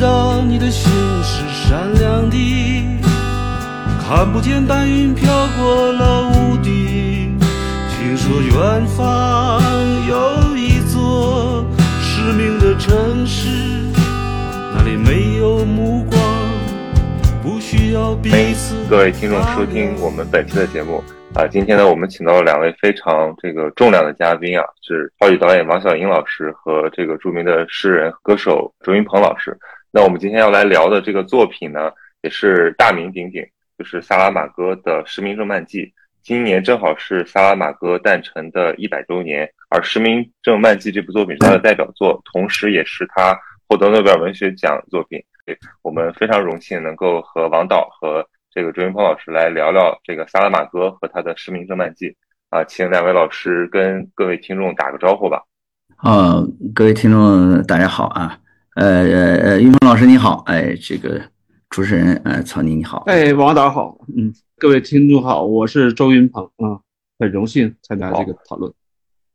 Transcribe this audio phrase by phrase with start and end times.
[0.00, 0.90] 道你的心
[1.22, 2.98] 是善良的，
[4.00, 7.38] 看不见白云飘过了屋顶。
[7.90, 9.60] 听说远方
[10.08, 11.66] 有一座
[12.00, 13.50] 失明的城市，
[14.74, 16.18] 那里没有目光，
[17.42, 18.74] 不需要彼此。
[18.88, 21.04] 各位听众收听我们本期的节目
[21.34, 29.54] 啊，今天呢，我们请到了两位非常这个重量的嘉宾啊，是话剧导演王小英老师和这个著名的诗人歌手周云鹏老师。
[29.92, 31.90] 那我们今天要来聊的这个作品呢，
[32.22, 33.44] 也是大名鼎鼎，
[33.76, 35.84] 就是萨拉玛戈的《失明症漫记》。
[36.22, 43.36] 今年正好是萨拉玛戈诞辰的一百周年，而《失明症漫记》这部作品是他的代表作，同时也是他
[43.68, 45.20] 获得诺贝尔文学奖作品。
[45.82, 52.06] 我们非常荣幸能够和王导和这个周云鹏老师来聊聊这个萨拉玛戈和他的《失明症漫记》
[52.50, 55.42] 啊，请两位老师跟各位听众打个招呼吧。
[55.96, 58.38] 啊，各位听众大家好啊。
[58.76, 61.20] 呃呃呃，云鹏老师你好，哎，这个
[61.70, 66.78] 主持人呃，曹宁你好，哎，王导好，嗯，各位听众好，我是周云鹏啊，
[67.18, 68.72] 很荣幸参加这个讨论。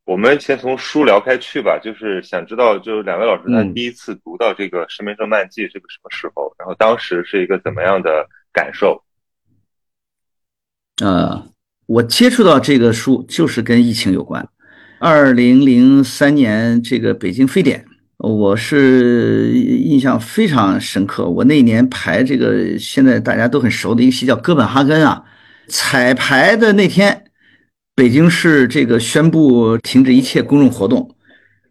[0.06, 6.56] 我们先从书聊开去吧，就是想知道，就是两位老师在第一次读到这个《失明症漫记》这个什么时候？
[6.58, 9.04] 然后当时是一个怎么样的感受？
[11.04, 11.46] 呃，
[11.88, 14.48] 我接触到这个书就是跟疫情有关，
[15.00, 17.86] 二零零三年这个北京非典。
[18.18, 21.28] 我是印象非常深刻。
[21.28, 25.24] 我那年排这个现在大家都很熟的一个戏叫《哥本哈根》啊，
[25.68, 27.26] 彩排的那天，
[27.94, 31.14] 北京市这个宣布停止一切公众活动，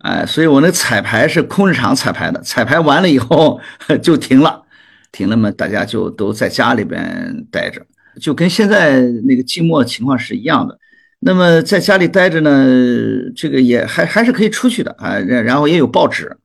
[0.01, 2.41] 哎，所以我那彩排是空制场彩排的。
[2.43, 3.59] 彩排完了以后
[4.03, 4.63] 就停了，
[5.13, 7.81] 停了嘛，大家就都在家里边待着，
[8.21, 10.79] 就跟现在那个寂寞情况是一样的。
[11.27, 12.69] 那么在家里待着呢，
[13.35, 16.37] 这个也还还是可以出去的啊，然然后也有报纸。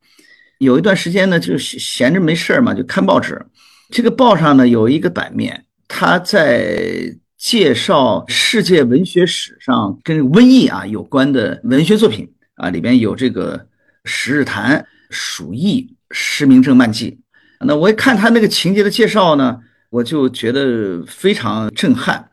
[0.60, 3.46] 有一段时间呢，就闲着没事儿嘛，就看报纸。
[3.90, 13.58] 这个报上呢有一个版面，他在介绍世界文学史上跟瘟疫啊有关的文学作品啊，里边有这个
[14.06, 14.78] 《十日谈》
[15.10, 15.82] 《鼠疫》
[16.12, 17.20] 《失明症漫记》。
[17.66, 19.60] 那我一看他那个情节的介绍呢，
[19.90, 22.29] 我就觉得非常震撼。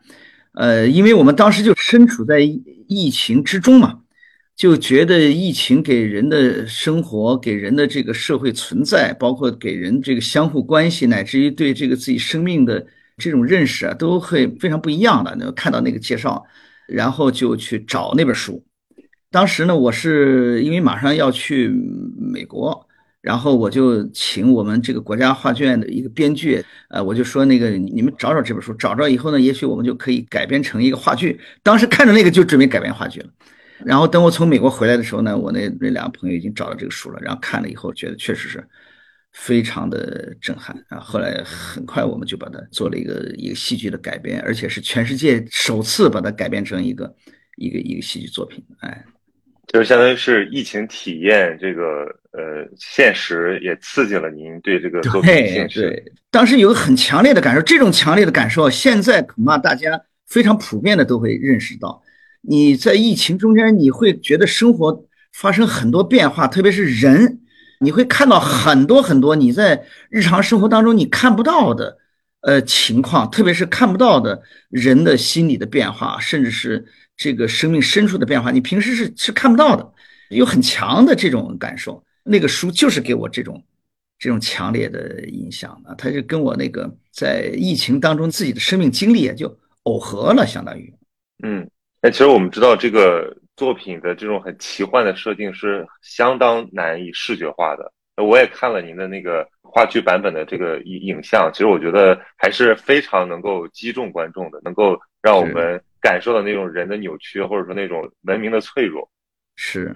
[0.57, 2.39] 呃，因为我们当时就身处在
[2.87, 3.99] 疫情之中嘛。
[4.55, 12.83] 就觉得疫情给人的生活、给人的这个社会存在，包括给人这个相互关系，乃至于对这个自己生命的
[13.17, 15.35] 这种认识啊，都会非常不一样的。
[15.39, 16.43] 那看到那个介绍，
[16.87, 18.65] 然后就去找那本书。
[19.29, 21.71] 当时呢，我是因为马上要去
[22.19, 22.86] 美国，
[23.27, 31.37] 然后我就请我们这个国家话剧院的一个编剧，呃，我就说那个你们找找这本书，找着以后呢，也许我们就可以改编成一个话剧。
[31.61, 33.29] 当时看着那个就准备改编话剧了。
[33.83, 38.65] 然后等我从美国回来的时候呢，我那那两个朋友已经找到这个书了，然后看了以后觉得确实是
[39.33, 40.97] 非常的震撼啊。
[40.97, 47.13] 后来很快我们就把它做了一个一个戏剧的改编，而且是全世界首次把它改编成一个
[47.57, 48.63] 一个一个戏剧作品。
[48.79, 49.05] 哎，
[49.67, 55.81] 就是相当于是疫情体验这个呃现实，也刺激了您对这个作品兴趣。
[55.81, 62.01] 对，当时有个很强烈的感受，这种强烈的感受现在恐怕大家非常普遍的都会认识到。
[62.41, 67.41] 你在疫情中间，你会觉得生活发生很多变化，特别是人，
[67.81, 71.97] 你会看到很多很多你在日常生活当中你看不到的，
[72.39, 76.85] 呃情况，特别是看不到的人的心理的变化，甚至是
[77.17, 79.91] 这个生命深处的变化，你平时是是看不到的，
[80.29, 82.01] 有很强的这种感受。
[82.23, 83.61] 那个书就是给我这种
[84.17, 89.49] 这种强烈的印象啊，它就跟我那个在疫情当中自己的生命经历也就
[89.83, 90.93] 耦合了，相当于，
[91.43, 91.69] 嗯。
[92.01, 97.91] 哎，其实我们知道这个作品的这种很奇幻的设定是相当难以视觉化的。
[98.23, 109.09] 我也看了您的那个话剧版本的这个影影像，其实我觉得还是非常能够击中观众的，能够让我们感受到那种人的扭曲，或者说那种文明的脆弱。
[109.55, 109.95] 是，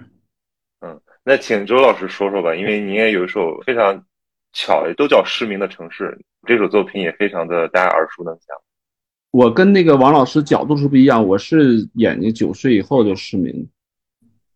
[0.80, 4.04] 嗯，那请周老师说说吧，因为您也有一首非常
[4.52, 6.04] 巧，都叫《失明的城市》，
[6.46, 8.56] 这首作品也非常的大家耳熟能详。
[9.30, 13.66] 我跟那个王老师角度是不一样，我是眼睛九岁以后就失明，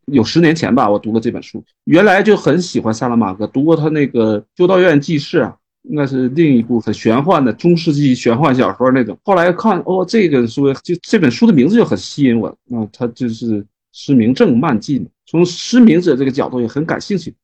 [0.07, 5.57] 有十年前吧，我读了这本书，原来就很喜欢萨拉玛戈，读过他那个《修道院记事》啊，
[5.89, 9.19] 那是另一部很玄幻的中世纪玄幻小说那种。
[9.25, 13.63] 后来看哦，这个书就这本书的名字就很吸引我，啊，他就是
[13.93, 17.35] 《失明症漫记》嘛，从失明者这个角度也很感兴趣，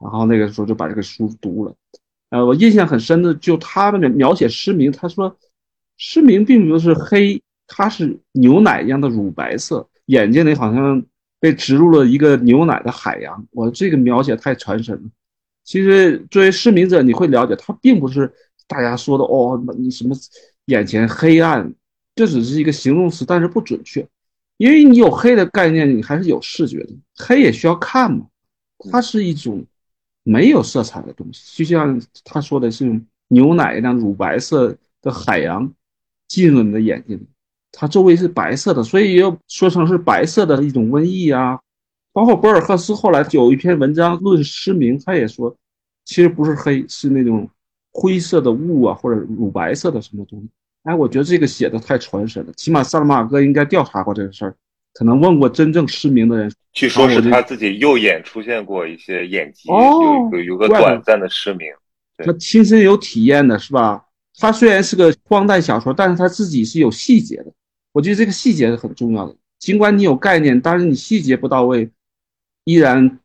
[0.00, 1.74] 然后那个时候就把这个书读了，
[2.30, 5.36] 呃，我印象很深的就他那个描写失明，他说。
[6.02, 11.04] 失明并不是黑，它是牛奶一样的乳白色，眼睛里好像
[11.38, 13.46] 被植入了一个牛奶的海洋。
[13.50, 15.02] 我这个描写太传神了，
[15.64, 18.32] 其实作为失明者，你会了解，它并不是
[18.66, 20.14] 大家说的哦，你什么
[20.66, 21.72] 眼前黑暗，
[22.14, 24.06] 这只是一个形容词，但是不准确，
[24.56, 28.26] 因为你有黑的概念，你还是有视觉的，黑也需要看嘛，
[28.90, 29.64] 它是一种
[30.22, 35.72] 没有色彩的东西，就像他说的是牛奶一样乳白色的海洋
[36.26, 37.26] 进入你的眼睛里，
[37.70, 41.60] 它周围是白色的，所以又说成是白色的一种瘟疫啊。
[42.12, 45.56] 包括博尔赫斯后来有一篇文章论失明，他也说，
[46.04, 47.48] 其实不是黑，是那种
[47.92, 50.48] 灰色的雾啊，或者乳白色的什么东西。
[50.82, 54.54] 哎，我觉得这个写的太传神了，起码萨拉马戈应该调查过这个事儿，
[54.94, 56.52] 可能问过真正失明的人。
[56.72, 61.68] 据说是他自己右眼出现过一些眼疾，有有有个短暂的失明。
[62.18, 64.04] 他亲身有体验的是吧？
[64.38, 67.52] 他虽然是个荒诞小说，但是他自己是有细节的。
[67.92, 69.36] 我觉得这个细节是很重要的。
[69.58, 71.88] 尽管你有概念，但是你细节不到位。
[72.64, 73.18] 依然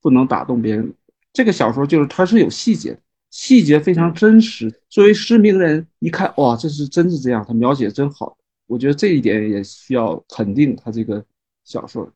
[0.00, 0.94] 不能打动别人。
[1.32, 3.00] 这个小说就是它是有细节的，
[3.30, 4.72] 细节非常真实。
[4.88, 8.36] 作为失明人一看，哇，这是真是这样，他描写真好。
[8.66, 11.24] 我觉得这一点也需要肯定他这个
[11.64, 12.10] 小说。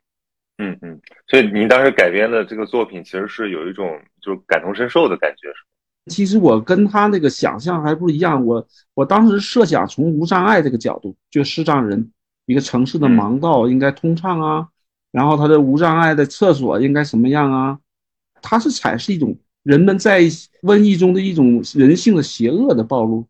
[0.58, 5.66] 嗯嗯，所以您当时改编的这个作品，其实是有一种就是感同身受的感觉，是吗？
[6.06, 8.44] 其实我跟他那个想象还不一样。
[8.46, 12.10] 我我当时设想从无障碍这个角度，就视障人
[12.46, 14.68] 一个城市的盲道应该通畅啊。
[15.16, 17.78] 然后它的无障碍的厕所应该什么样啊？
[18.42, 20.20] 它是阐释一种人们在
[20.62, 23.24] 瘟疫中的一种人性的邪恶的暴露，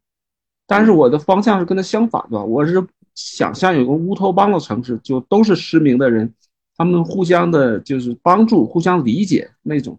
[0.66, 2.84] 但是我的方向是跟它相反的，我是
[3.14, 6.34] 想象有个乌托邦的城市，就都是失明的人，
[6.76, 9.96] 他们互相的就是帮助、互相理解那种。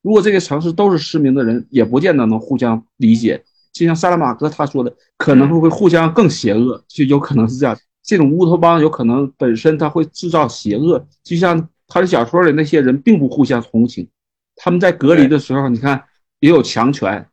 [0.00, 3.44] 如果这个城市都是失明的人，也不见得能互相理解。
[3.70, 7.76] 就像萨拉马戈他说的，可能会会互相更邪恶，就有可能是这样。
[8.02, 14.08] 这种乌托邦有可能本身它会制造邪恶，就像他的小说里那些人并不互相同情，
[14.56, 16.02] 他们在隔离的时候，你看
[16.40, 17.24] 也有强权，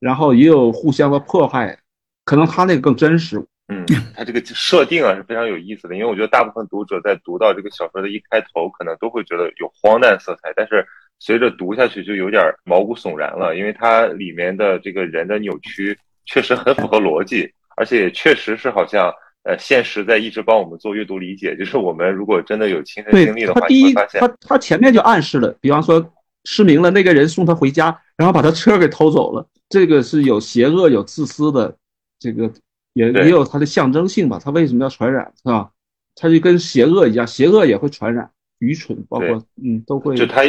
[0.00, 1.78] 然后也有互相的迫害，
[2.24, 3.44] 可能他那个更真实。
[3.68, 3.84] 嗯，
[4.16, 10.86] 他这个设定啊是非常有意思的，因为我觉得大部分读者在读到这个小说的一开头，可能都会觉得有荒诞色彩，但是
[11.18, 19.12] 随着读下去就有点毛骨悚然了，因为它里面的这个人的扭曲确实很符合逻辑，而且也确实是好像。
[19.44, 26.02] 呃，现实在一直帮我们做阅读理解，就是我们如果真的有亲身经历的话，你会发现，他他前面就暗示了，比方说
[26.44, 31.76] 失明了那个人送他回家，然后把他车给偷走了，这个是有邪恶、有自私的，
[32.18, 32.50] 这个
[32.94, 34.40] 也也有它的象征性吧？
[34.42, 35.70] 他为什么要传染，是吧？
[36.16, 38.30] 他就跟邪恶一样，邪恶也会传染，
[38.60, 39.28] 愚蠢包括
[39.62, 40.16] 嗯都会。
[40.16, 40.40] 就他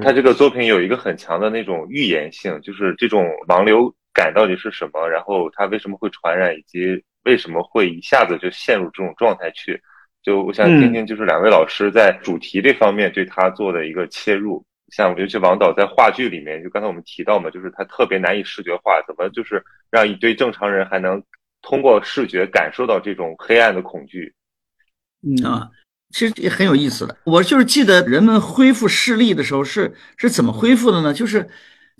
[0.00, 7.02] 他这个作品有一个很强的那种预言性，就是这种盲流感到底是什么，然后它为什么会传染，以及。
[7.24, 9.80] 为什么会一下子就陷入这种状态去？
[10.22, 14.64] 就我想听听，就是两位老师在主题这方面对他做的一个切入。
[14.90, 21.22] 像尤其王导在话剧里面，就刚才我们提到嘛，就是他特别难以视觉化，怎么就是让一堆正常人还能
[21.60, 24.32] 通过视觉感受到这种黑暗的恐惧？
[25.26, 25.68] 嗯啊，
[26.10, 27.16] 其实也很有意思的。
[27.24, 31.12] 我就是记得人们恢复视力的时候是是怎么恢复的呢？
[31.12, 31.48] 就是。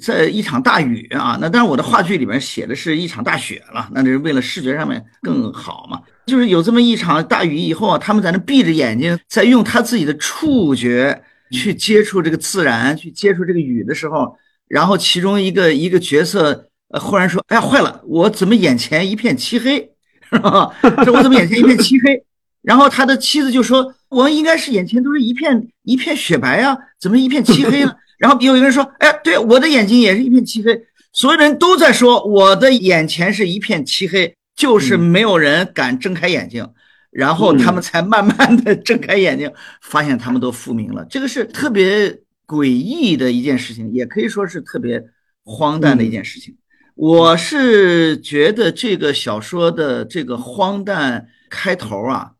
[0.03, 6.01] 在一场大雨啊，那当然我的话剧里面写的是一场大雪了，那就是为了视觉上面更好嘛。
[6.27, 19.91] 就是有这么一场大雨以后啊，他们在那闭着眼睛，在用他自己的触觉去接触这个自然，去接触这个雨的时候，然后其中一个一个角色呃忽然说：“哎呀，坏了，我怎么眼前一片漆黑？
[20.33, 20.75] 是吧？
[21.05, 22.21] 这我怎么眼前一片漆黑？”
[22.63, 27.93] 然后他的妻子就说：“我们应该是眼前都是一片一片雪白啊，怎么一片漆黑呢？”
[28.25, 30.81] 然后有一个人说：“哎，对，我的眼睛也是一片漆黑。”
[31.13, 36.67] 所有人都在说我的眼前是一片漆黑，就是没有人敢睁开眼睛。
[37.11, 39.53] 然后他们才慢慢的睁开眼睛，
[39.83, 41.07] 发现他们都复明了。
[41.11, 45.05] 这个是特别诡异的一件事情，也可以说是特别
[45.45, 46.57] 荒诞的一件事情。
[46.95, 52.31] 我是觉得这个小说的这个荒诞开头啊，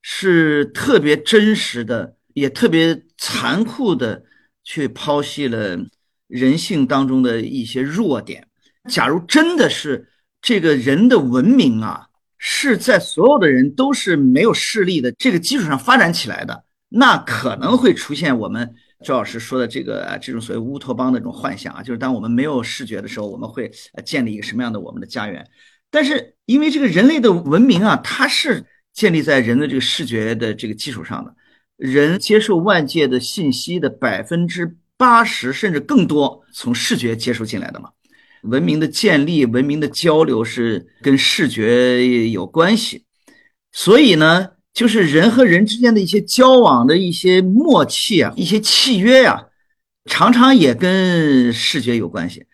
[0.00, 4.22] 是特别真实的，也特别残酷的。
[4.64, 5.78] 去剖析了
[6.26, 8.48] 人性当中的一些弱点。
[8.88, 10.08] 假如真的是
[10.42, 23.70] 这个人的文明啊，是在所有的人都是没有视力的这个基础上发展起来的，那可能会出现我们周老师说的这个这种所谓乌托邦的这种幻想啊，就是当我们没有视觉的时候，我们会
[24.04, 25.46] 建立一个什么样的我们的家园？
[25.90, 31.34] 但是因为这个人类的文明啊，它是建立在人的这个视觉的这个基础上的。
[31.76, 37.90] 人接受外界的信息的百分之八十甚至更多从视觉接受进来的嘛，
[38.42, 43.04] 文明的建立、文明的交流是跟视觉有关系，
[43.72, 49.46] 所以呢，就是人和人之间的一些交往的一些默契啊、一些契约呀，
[50.04, 52.44] 常常也跟视觉有关系。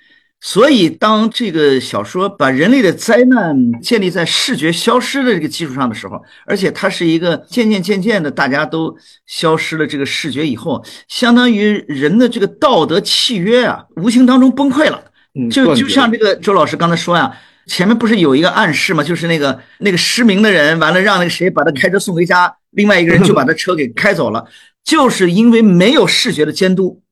[0.43, 15.03] 所以，当这个小说把人类的灾难建立在视觉消失的这个基础上的时候，而且它是一个渐渐渐渐的大家都消失了这个视觉以后，相当于人的这个道德契约啊，无形当中崩溃了。
[15.51, 19.05] 就就像这个周老师刚才说呀，前面不是有一个暗示吗？
[19.05, 24.47] 就是那个那个失明的人，完了让那个谁把他开车送回家，另外一个人就把他车给开走了，
[24.83, 27.03] 就是因为没有视觉的监督。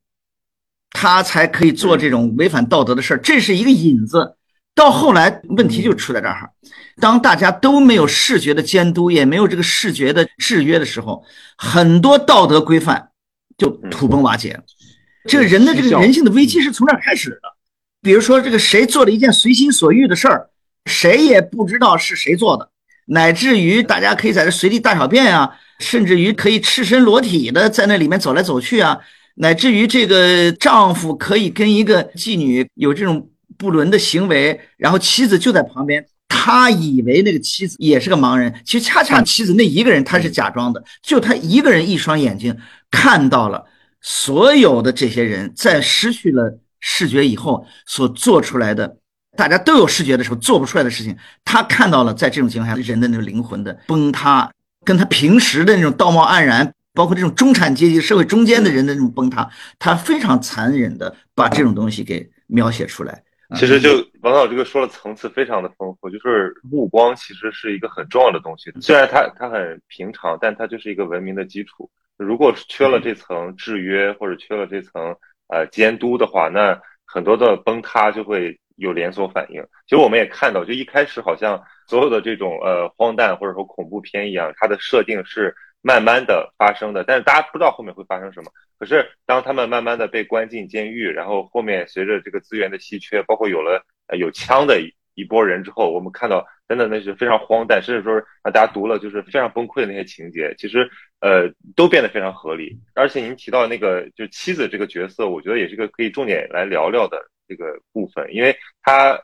[0.91, 4.35] 他才可以做这种违反道德的事儿，这是一个引子。
[4.75, 6.49] 到后来问题就出在这儿，
[7.01, 11.23] 当大家都没有视觉的监督，也没有这个视觉的制约的时候，
[11.57, 13.09] 很多道德规范
[13.57, 14.57] 就土崩瓦解。
[15.25, 17.41] 这个人的这个人性的危机是从这儿开始的。
[18.01, 20.49] 比如说，这个谁做了一件随心所欲的事儿，
[20.85, 22.69] 谁也不知道是谁做的，
[23.07, 28.97] 乃至于大家可以在这随地大小便啊，甚至于可以赤身裸体的在那里面走来走去啊。
[29.35, 42.57] 乃至于这个丈夫可以跟一个妓女有这种不伦的行为，然后妻子就在旁边，他以为那个妻子也是个盲人，其实恰恰妻子那一个人他是假装的，就他一个人一双眼睛
[42.91, 43.65] 看到了
[44.01, 48.97] 所有的这些人在失去了视觉以后所做出来的，
[49.37, 54.51] 大家都有视觉的时候做不出来的事情，他看到了在这种情况下人的那个灵魂的崩塌，
[54.85, 56.73] 跟他平时的那种道貌岸然。
[56.99, 63.23] 包括这种中产阶级、社会中间的人的这种崩塌，他非常残忍的把这种东西给描写出来。
[63.55, 68.69] 其实就王导这个说的层次非常的丰富，就是目光其实是一个很重要的东西。
[68.81, 71.89] 虽然它它很平常，但它就是一个文明的基础。
[72.17, 75.15] 如果缺了这层制约或者缺了这层
[75.47, 79.61] 呃监督的话，那很多的崩塌就会有连锁反应。
[79.87, 85.55] 其实我们也看到，就一开始好像所有的这种呃荒诞或者说恐怖片一样，它的设定是。
[85.81, 88.51] 慢慢的发生的，但是大家不知道后面会发生什么。
[88.77, 102.77] 可是当他们慢慢的被关进监狱，然后后面随着这个资源的稀缺，包括有了呃有枪的一一波人之后，我们看到真的那是非常荒诞，甚至说是让大家读了就是非常崩溃的那些情节，其实呃都变得非常合理。
[102.95, 109.19] 而且您提到那个就妻子这个角色，我觉得也是个可以重点来聊聊的这个部分，因为他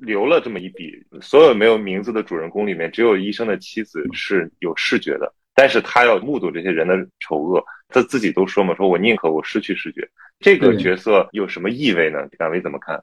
[0.00, 5.32] 留了这么一笔，所有没有名字的主人公里面，只有医生的妻子是有视觉的。
[5.58, 10.08] 但是他要目睹这些人的丑恶，他自己都说嘛，说我宁可我失去视觉。
[10.38, 12.20] 这个角色有什么意味呢？
[12.38, 13.02] 两位怎么看？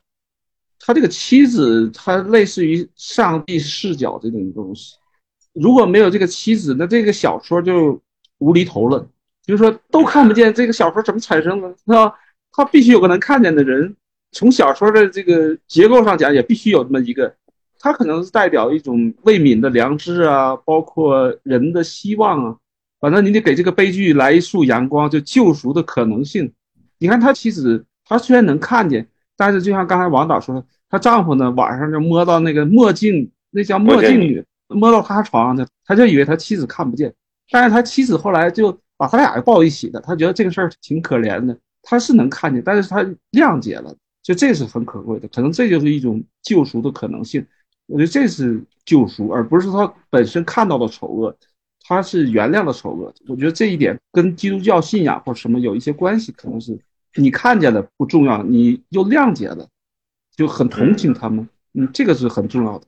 [0.79, 4.95] 他这个妻子，他类似于上帝视角这种东西。
[5.51, 8.01] 如果没有这个妻子，那这个小说就
[8.37, 9.05] 无厘头了。
[9.45, 12.13] 就是说都看不见这个小说怎么产生的，是吧？
[12.53, 13.93] 他必须有个能看见的人。
[14.31, 17.35] 从小说的这个结构上讲，也必须有这么一个。
[17.79, 22.55] 它可能是代表一种未泯的良知啊，包括人的希望啊，
[22.99, 26.51] 反正你得给这个悲剧来一束阳光，就救赎的可能性。
[26.97, 37.13] 你看他妻子，她虽然能看见，但是就像刚才王导说的，她丈夫呢晚上就摸到那个墨镜，那叫墨镜女，摸到他床上去，他就以为他妻子看不见，
[37.51, 47.45] 但是他妻子后来就把他俩抱一起的，他觉得这个事儿挺可怜的，他是能看见，但是他谅解了，就这是很可贵的，可能这就是一种救赎的可能性。
[47.87, 51.35] 我觉得这是救赎，而不是他本身看到的丑恶，
[51.81, 53.13] 他是原谅了丑恶。
[53.27, 56.77] 我觉得这一点跟基督教信仰或什么有一些关系，可能是
[57.15, 59.67] 你看见了不重要，你又谅解了，
[60.35, 61.47] 就很同情他们。
[61.73, 62.87] 嗯，这个是很重要的。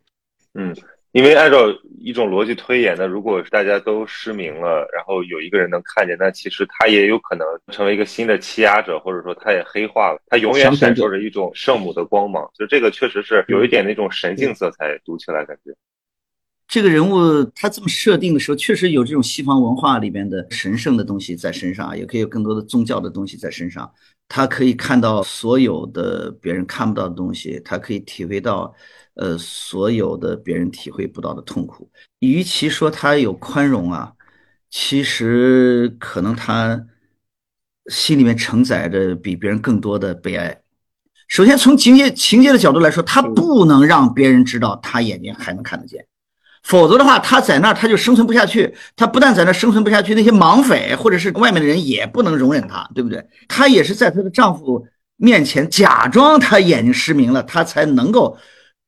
[0.54, 0.76] 嗯。
[1.18, 1.66] 因为按照
[2.00, 12.48] 一种逻辑推演呢，如果大家都失明了，然后有一个人能看见，那其实他也有可能成为一个新的欺压者，或者说他也黑化了，他永远闪烁着一种圣母的光芒。
[12.54, 15.74] 就这个确实是有一点那种神性色彩，读起来感觉。
[16.68, 23.92] 这个人物他这么设定的时候，确实有这种西方文化里边的神圣的东西在身上，也可以有更多的宗教的东西在身上。
[24.30, 28.72] 他可以看到所有的别人看不到的东西，他可以体会到。
[29.18, 34.14] 呃，所有的别人体会不到的痛苦，与其说他有宽容啊，
[34.70, 36.86] 其实可能他
[37.88, 40.62] 心里面承载着比别人更多的悲哀。
[41.28, 46.06] 首先从情节情节的角度来说，他不能让别人知道他眼睛还能看得见，
[46.62, 48.76] 否则的话，他在那儿他就生存不下去。
[48.96, 53.26] 他不但在那儿生存不下去，那些盲匪或者是外面的人也不能容忍他，对不对？
[53.48, 58.38] 她也是在她的丈夫面前假装她眼睛失明了，她才能够。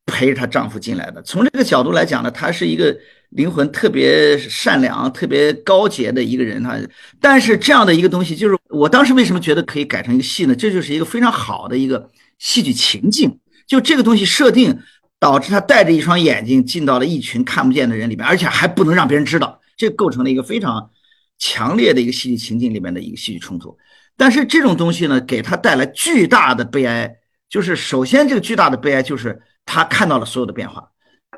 [0.09, 2.95] 陪着她丈夫进来的，从这个角度来讲呢，她是一个
[3.29, 6.77] 灵魂特别善良、特别高洁的一个人哈。
[7.19, 10.55] 但是这样的一个东西，就是我当时为什么觉得可以改成一个戏呢？
[10.55, 13.39] 这就是一个非常好的一个戏剧情境。
[13.67, 14.79] 就这个东西设定，
[15.19, 20.89] 导致她戴着一双眼睛进到了一群看不见的人里面，而且还不能让别人知道，这构成了一个非常
[21.37, 23.77] 强烈的一个戏剧情境里面的一个戏剧冲突。
[24.17, 27.15] 但是这种东西呢，给他带来巨大的悲哀，
[27.47, 30.89] 就是首先这个巨大的悲哀就是他看到了所有的变化，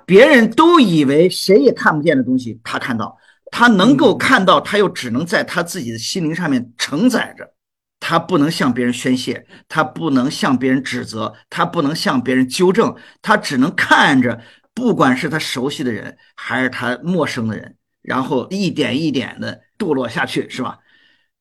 [0.06, 3.18] 别人都以为谁也看不见的东西，他看到，
[3.52, 7.54] 他能够看到，他又只能在他自己的心灵上面承载着，
[8.00, 14.42] 他不能向别人宣泄，他不能向别人指责，他不能向别人纠正，他只能看着，
[14.74, 20.80] 不管是他熟悉的人还是他陌生的人，然后一点一点的堕落下去，是吧？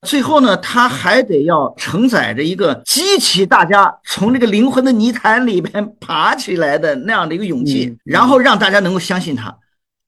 [0.06, 9.58] 最后呢，他还得要承载着一个激起大家从这个灵魂的泥潭里边爬起来的那样的一个勇气，然后让大家能够相信他。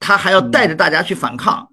[0.00, 1.68] 他还要带着大家去反抗。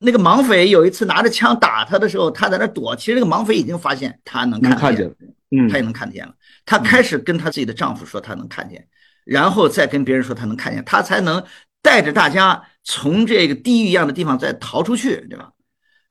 [0.00, 2.94] 那个盲匪有一次拿着枪打他的时候，他在那躲。
[2.96, 5.10] 其实这个盲匪已经发现他能看见，
[5.50, 6.34] 嗯，他也能看见了。
[6.66, 8.86] 他开始跟他自己的丈夫说他能看见，
[9.24, 11.42] 然后再跟别人说他能看见，他才能
[11.80, 15.50] 带着大家从这个地狱一样的地方再逃出去，对吧？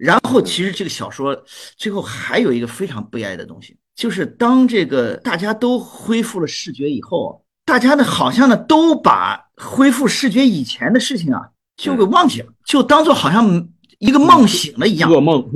[0.03, 1.33] 然后，其实这个小说
[1.77, 11.39] 最后还有一个非常悲哀的东西，就是当这个大家都恢复了视觉以后，大家呢好像呢都把恢复视觉以前的事情啊
[11.77, 13.69] 就给忘记了，就当做好像
[13.99, 15.49] 一个梦醒了一样，噩梦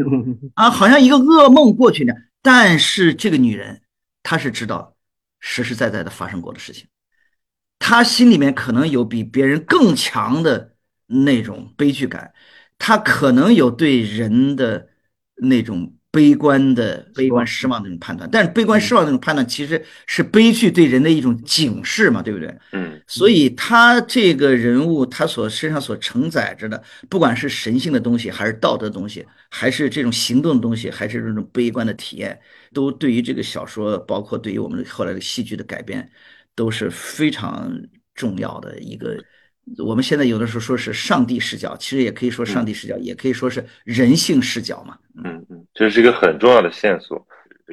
[0.53, 2.13] 啊，好像一个噩梦过去呢。
[2.41, 3.81] 但是这个女人，
[4.23, 4.95] 她是知道
[5.41, 6.87] 实实在在的发生过的事情，
[7.79, 10.75] 她心里面可能有比别人更强的
[11.05, 12.31] 那种悲剧感。
[12.77, 14.87] 他可能有对人的
[15.35, 22.57] 那种悲观的、悲观失望的那种判断，但是悲观失望那种判断其实是悲剧对人的一种警示嘛，对不对？
[22.71, 32.39] 嗯，所以他这个人物，他所身上所承载着的，不管是神性的东西，还是道德的东西，还是这种行动的东西，还是这种悲观的体验，
[32.73, 36.09] 都对于这个小说，包括对于我们后来的戏剧的改编，
[36.55, 37.71] 都是非常
[38.15, 39.23] 重要的一个。
[39.85, 44.97] 我们现在有的时候说是上帝视角，其实也可以说上帝视角，也可以说是人性视角嘛。
[45.23, 47.25] 嗯嗯，这是一个很重要的线索。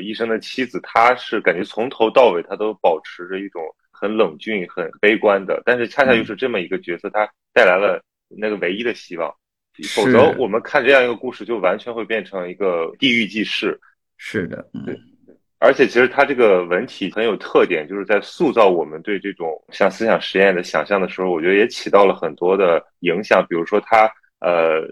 [0.02, 9.32] 医生的妻子，她是感觉从头到尾，她都保持着一种很冷峻、很悲观的，但是恰恰又是这么一个角色，他带来了那个唯一的希望。
[9.94, 13.80] 否则，我们看这样一个故事，就完全会变成一个地狱记事。
[14.16, 14.98] 是的，对。
[15.64, 23.42] 而且其实它这个文体很有特点，就是在塑造我们对这种像思想实验的想象的时候，我觉得也起到了很多的影响。
[23.48, 24.04] 比如说它，
[24.40, 24.82] 呃，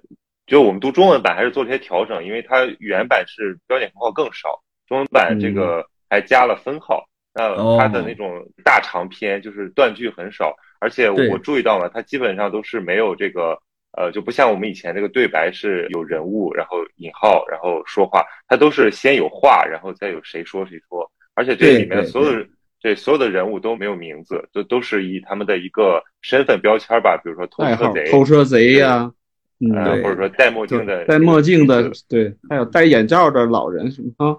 [0.47, 4.59] 就我们读中文版还是做了一些调整，因为它原版是标点符号更少，
[4.89, 7.05] 中文版这个还加了分号。
[7.35, 13.61] 那它的那种大长篇就是断句很少，而且我注意到了，它基本上都是没有这个。
[13.97, 22.45] 呃，就不像我们以前那个对白是有人物，然后引号，然后说话，它都是先有话，然后再有谁说谁说，而且这里面所有
[22.81, 29.13] 这所有的人物都没有名字，都都是以他们的一个身份标签吧，比如说偷车贼、偷车贼呀，
[29.61, 34.37] 嗯，或者说戴墨镜的、戴墨镜的，对，还有戴眼罩的老人什么啊。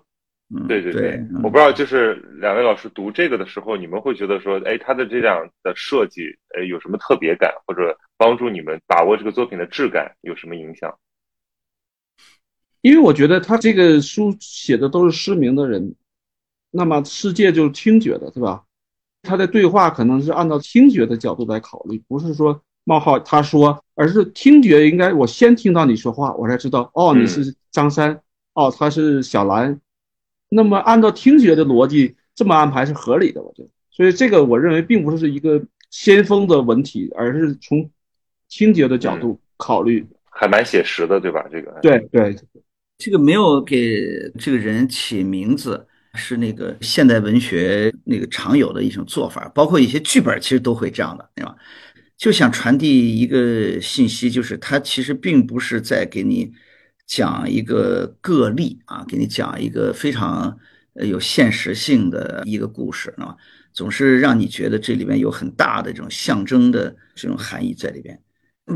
[0.67, 6.23] 对对对，我不知道，就是两位老师读这个的时候，你们会觉得说，哎，他的这样的设计，
[6.55, 10.97] 哎，有什么特别感，或者帮助你们把握这个作品的质感有什么影响？
[12.81, 15.95] 因为我觉得他这个书写的都是失明的人，
[16.69, 18.63] 那么世界就是听觉的，对吧？
[19.21, 28.21] 他的对话可能是按照听觉的角度来考虑，不是说冒号他说，而是听觉应该我先听到你说话，我才知道，哦，你是张三，
[28.53, 29.79] 哦，他是小兰。
[30.55, 33.69] 那么，按照听觉的逻辑，这么安排是合理的，我觉得。
[33.89, 37.89] 所以，这个我认为并不是一个先锋的文体，而是从
[38.49, 41.43] 听觉的角度考虑，还蛮写实的，对吧？
[41.51, 42.35] 这个对对，
[42.97, 51.55] 这个没有给这个人起名字，是那个现代文学那个常有的一种做法，包括一些剧本其实都会这样的，对吧？
[52.17, 56.51] 就想传递一个信息，就是他其实并不是在给你。
[57.05, 60.57] 讲一个个例啊，给你讲一个非常
[60.95, 63.35] 呃有现实性的一个故事啊，
[63.73, 68.17] 总是让你觉得这里面有很大的这种象征的这种含义在里边。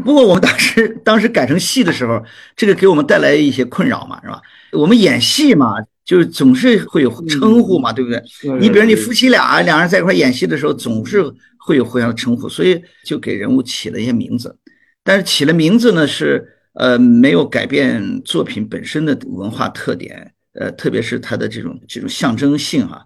[0.04, 2.22] 不过我们当时当时改成戏的时候，
[2.56, 4.42] 这个给我们带来一些困扰嘛，是吧？
[4.74, 8.22] 我们演戏嘛，就是总是会有称呼嘛，对不对？
[8.60, 11.24] 你比如你夫妻俩两人在一块演戏的时候，总是
[11.58, 14.60] 会有互相的称呼，所以就给人物起了一些名字。
[15.04, 16.54] 但是起了名字呢是。
[16.78, 23.02] 呃，没有改变作品本身的文化特点，呃，特别是它的这种这种象征性啊，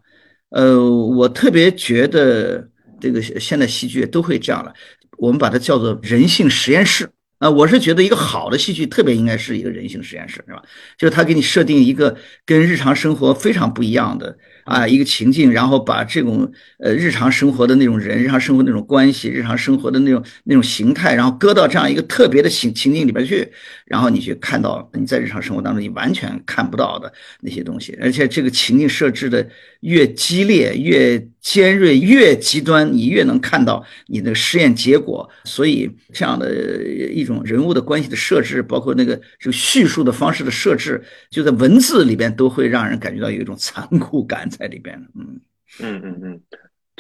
[0.49, 4.73] 呃，我特别觉得这个现代戏剧都会这样了，
[5.17, 7.09] 我们把它叫做人性实验室。
[7.39, 10.61] 啊，我是觉得一个好的戏剧特别应该是一个人性实验室，是吧？
[10.95, 23.51] 就是它给你设定一个跟日常生活非常不一样的啊，一个情境，然后把这种呃日常生活的那种人、日常生活那种关系、日常生活的那种那种形态，然后搁到这样一个特别的情情境里边去，
[23.85, 29.47] 然后你去看到你在日常生活当中你完全看不到的那些东西，而且这个情境设置的
[29.81, 35.29] 越激烈、越尖锐、越极端，你越能看到你的实验结果。
[35.43, 44.47] 所以这样的一种人物的关系的设置，包括那个这个叙述的方式的设置，就在文字里边都会让人感觉到有一种残酷感。
[44.49, 45.39] 在里边嗯
[45.79, 46.41] 嗯嗯嗯，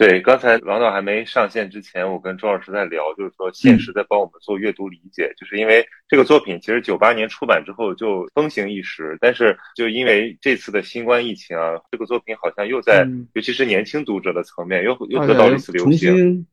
[0.01, 16.47] 对，刚才王导还没上线之前，我跟周老师在聊，就是说现实在帮我们做阅读理解，就是因为这个作品其实九八年出版之后就风行一时，但是就因为这次的新冠疫情啊，这个作品好像又在，尤其是年轻读者的层面，又又得到了一次流行，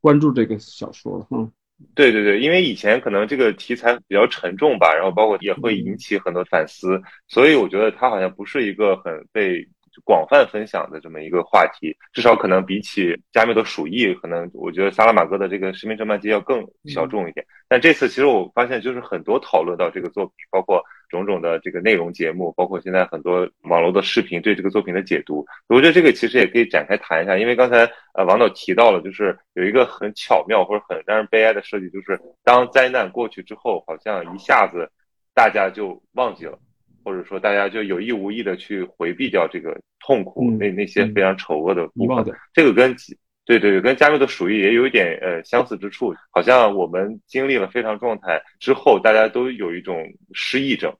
[0.00, 1.52] 关注这个小说了，嗯，
[1.94, 9.68] 对对对，因为以前可能这个题材比较沉重吧，然后包括也会引起很多反思，所以我觉得它好像不是一个很被。
[10.04, 17.46] 广泛分享的这么一个话题，至少可能比起加缪的《鼠疫》，可能我觉得萨拉马戈的这个《失明症漫记》要更小众一点。
[17.68, 27.38] 但这次其实我发现，就是很多讨论到这个作品，包括种种的这个内容节目，包括现在很多网络的视频对这个作品的解读，我觉得这个其实也可以展开谈一下。
[27.38, 34.90] 因为刚才呃王导提到了，就是有一个很巧妙或者很让人悲哀的设计，就是当灾难过去之后，好像一下子
[35.34, 36.58] 大家就忘记了。
[37.04, 42.34] 或者说，大家就有意无意的去回避掉这个痛苦，那那些非常丑恶的部分。
[42.52, 42.96] 这个跟
[43.44, 46.14] 对对对，跟加缪的鼠疫也有一点呃相似之处。
[46.30, 50.90] 好像我们经历了非常状态之后，大家都有一种失忆症。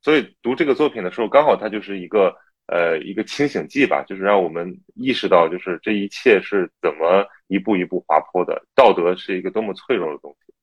[0.00, 2.34] 所以读这个作品的时候，刚好它就是一个
[2.68, 8.64] 呃一个清醒剂吧，就是让我们意识到，就是这一切是怎么一步一步滑坡的。
[8.74, 10.54] 道德是一个多么脆弱的东西。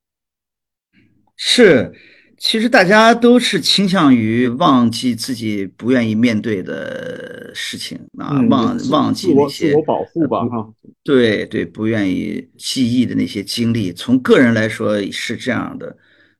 [1.36, 1.92] 是。
[2.38, 10.68] 其实大家都是倾向于忘记自己不愿意面对的事情啊，忘忘记那些自我保护吧，哈，
[11.02, 13.92] 对对，不愿意记忆的那些经历。
[13.92, 15.96] 从个人来说是这样的，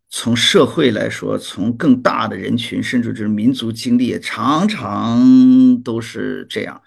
[0.08, 6.80] 从社会来说，从更大的人群，甚至就是民族经历，常常都是这样。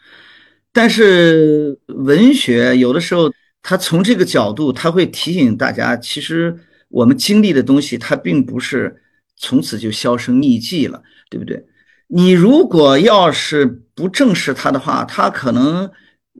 [0.72, 3.30] 但是文学有的时候，
[3.62, 6.58] 它从这个角度，它会提醒大家，其实。
[6.92, 9.02] 我们经历的东西，它并不是
[9.38, 11.66] 从此就销声匿迹了，对不对？
[12.08, 15.90] 你如果要是不正视它的话，它可能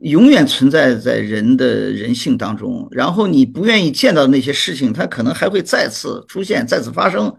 [0.02, 2.86] 永远存在在人的人性当中。
[2.90, 7.34] 然后你不愿意见到的那些事情，它可能还会再次出现、再次发生，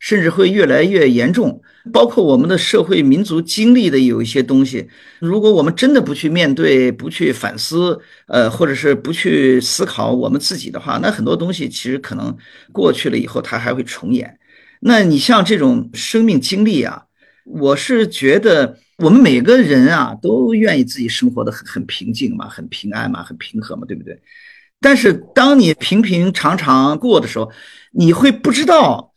[0.00, 1.62] 甚至会越来越严重。
[1.92, 4.88] 包括我们的社会民族经历的有一些东西，
[5.20, 12.36] 如果我们真的不去面对、不去反思，呃，或者是不去思考我们自己的话，那很多东西其实可能
[12.72, 14.38] 过去了以后，它还会重演。
[14.80, 17.04] 那你像这种生命经历啊，
[17.44, 24.20] 我是觉得我们每个人啊都愿意自己生活的很很平静嘛，很平安嘛，很平和嘛，对不对？
[24.80, 27.50] 但是当你平平常常过的时候，
[27.92, 29.12] 你会不知道。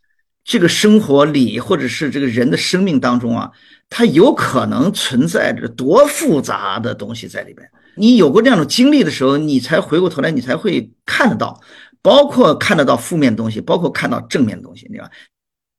[0.49, 3.51] 这个生活里，或者是这个人的生命当中啊，
[3.87, 7.69] 它有可能存在着多复杂的东西在里边。
[7.93, 11.61] 你有过这样的经历的时候，你才回过头来，你才会看得到，
[12.01, 15.07] 包括看得到负面的东西，包括看到正面的东西，对吧？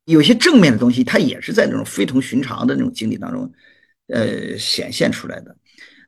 [0.04, 3.52] 有些正面的东西，它也是在那种非同寻常的那种经历当中，
[4.06, 5.56] 呃，显现出来的。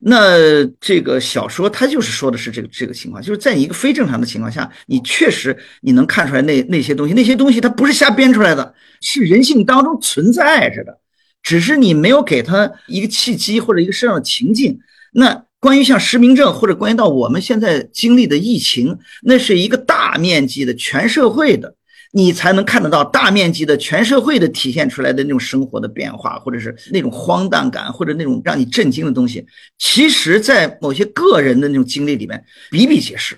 [0.05, 10.99] 那这个小说它就是说的是这个这个情况，就是在一个非正常的情况下，你确实你能看出来那那些东西，那些东西它不是瞎编出来的，是人性当中存在着的，
[11.41, 14.77] 只是你没有给他一个契机或者一个适当的情境。
[15.13, 21.75] 那关于像失明症或者关于到我们现在经历的疫情，那是一个大面积的全社会的。
[22.15, 29.43] 你才能看得到大面积的全社会的体现出来的那种生活的变化，或者是那种荒诞感，或者那种让你震惊的东西，
[29.79, 33.35] 其实，在某些个人的那种经历里面比比皆是。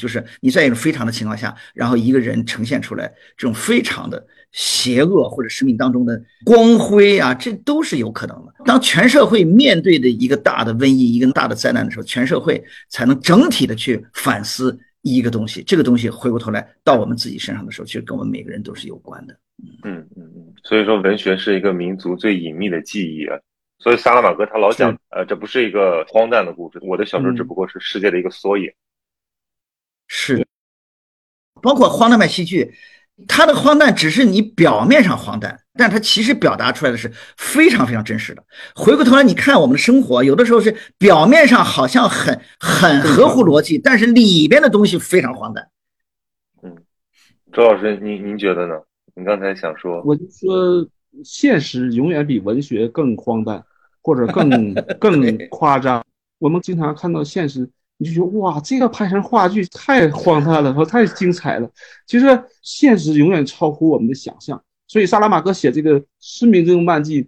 [0.00, 8.54] 就是你在一种非常的情况下，然后一个人呈现出来这种非常的邪恶，或者生命当中的光辉啊，这都是有可能的。
[8.64, 14.78] 当全社会面对的一个大的瘟疫、一个大的灾难的时候，全社会才能整体的去反思。
[15.02, 19.38] 一个东西，这个东西回过头来到我们自己身上的时候，其实跟我们每个人都是有关的。
[19.84, 23.38] 嗯嗯嗯，所以说文学是一个民族最隐秘的记忆啊。
[23.78, 28.72] 所以萨拉玛戈他老讲，呃，这不是一个荒诞的故事，我的小说只不过是世界的一个缩影。
[30.06, 30.46] 是，
[31.60, 32.72] 包括荒诞派戏剧。
[33.28, 38.44] 它的荒诞只是你表面上荒诞，但它其实表达出来的是非常非常真实的。
[38.74, 45.68] 回过头来，你看我们的生活，有的时候是表面上好像很很合乎逻辑，但是里边的东西非常荒诞。
[46.62, 46.76] 嗯，
[47.52, 48.74] 周老师，您您觉得呢？
[49.14, 50.86] 你刚才想说，我就说
[51.24, 53.64] 现实永远比文学更荒诞。
[54.04, 56.04] 或者更 更夸张。
[56.40, 57.60] 我们经常看到现实，
[57.98, 61.70] 你就觉得哇，这个拍成话剧太荒诞了，和太精彩了。
[62.04, 64.60] 其实现实永远超乎我们的想象。
[64.92, 67.22] 所以萨拉马戈写这个《失明症漫记》，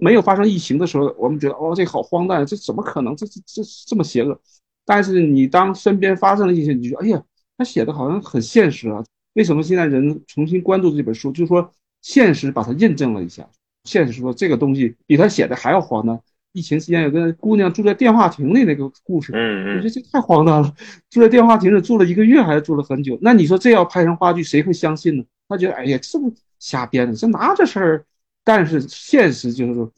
[0.00, 3.16] 没有发生疫情的时候，我们觉得哦，这好荒诞，这怎么可能？
[3.16, 4.40] 这这这这么邪恶？
[4.86, 7.20] 但是你当身边发生了一些，你就哎呀，
[7.56, 9.02] 他写的好像很现实啊。
[9.32, 11.32] 为什么现在人重新关注这本书？
[11.32, 11.68] 就是说
[12.02, 13.44] 现实把它印证了一下。
[13.82, 16.20] 现实说这个东西比他写的还要荒诞。
[16.52, 20.72] 疫情期间有个姑娘住在电话亭里那个故事，嗯，我觉得这太荒诞了。
[21.10, 23.18] 住在电话亭里住了一个月，还是住了很久？
[23.20, 25.24] 那你说这要拍成话剧，谁会相信呢？
[25.48, 28.04] 他觉得哎呀，这不瞎编的，这哪这事儿？
[28.44, 29.92] 但是现实就是说，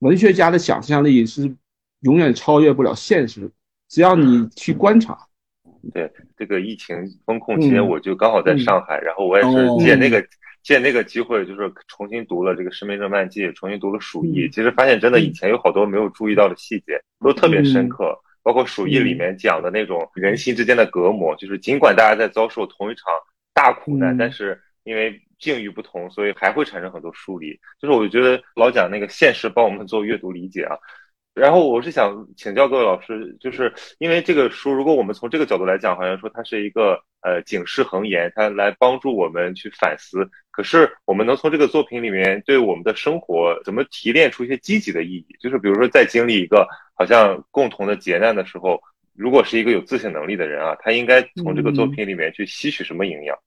[0.00, 1.54] 文学家的想象力是
[2.00, 3.50] 永远超越不了现实。
[3.88, 5.18] 只要你去观察，
[5.94, 10.24] 对这个疫情封控期间，我就刚好在上海，然后我也是借那个。
[10.62, 14.48] 借那个机会，就是重新读了这个《失明症漫记》，重新读了《鼠疫》。
[14.52, 18.18] 其实发现，真的以前有好多没有注意到的细节，都特别深刻。
[18.42, 23.04] 包括《鼠疫》里面讲的那种人心之间的隔膜，就是尽管大家在遭受同一场
[23.54, 27.58] 大苦难，但是因为境遇不同，所以还会产生很多疏离。
[27.80, 30.76] 就是我觉得老讲那个现实帮我们做阅读理解啊。
[31.34, 40.26] 然后我是想请教各位老师，就是因为这个书，如果我们从这个角度来讲，好像说它是一个呃警示恒言，它来帮助我们去反思。
[40.50, 45.36] 可是我们能从这个作品里面对我们的生活怎么提炼出一些积极的意义？
[45.38, 48.80] 就是比如说在经历一个好像共同的劫难的时候，
[49.14, 53.38] 如果是一个有自省能力的人啊，他应该从这个作品里面去吸取什么营养？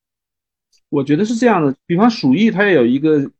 [0.90, 3.32] 我觉得是这样的，比方鼠疫，它也有一个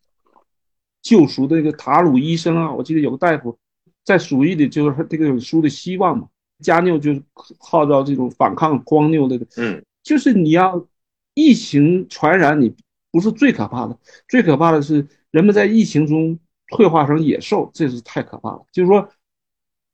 [1.02, 3.58] 救赎的一个塔鲁医生啊，我记得有个大夫。
[4.06, 6.28] 在鼠疫里，就是这个书的希望嘛。
[6.62, 7.24] 加缪就是
[7.58, 10.86] 号召这种反抗荒谬的，嗯，就是你要
[11.34, 12.76] 疫情传染，你
[13.12, 18.66] 不是最可怕的，最可怕的是人们在疫情中退化成野兽，这是太可怕了。
[18.74, 19.10] 就是说，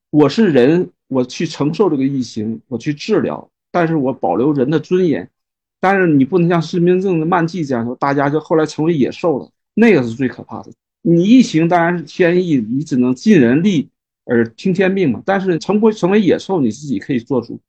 [0.09, 5.29] 我是人，我去承受这个疫情，我去治疗，但是我保留人的尊严。
[5.85, 10.71] 但是你不能像失明症的漫记这样说，大家就后来成为野兽了，那个是最可怕的。
[11.03, 13.87] 你疫情当然是天意，你只能尽人力。
[14.27, 17.61] 而听天命嘛，但是成不成为野兽，你自己可以做主。